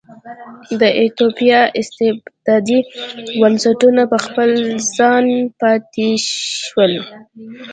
[0.79, 2.79] د ایتوپیا استبدادي
[3.41, 4.49] بنسټونه په خپل
[4.97, 5.27] ځای
[5.59, 6.09] پاتې
[6.63, 6.93] شول.